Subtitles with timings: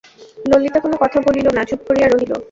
[0.49, 2.31] ললিতা কোনো কথা বলিল না, চুপ করিয়া রহিল।